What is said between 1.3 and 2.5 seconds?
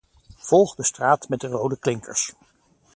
de rode klinkers.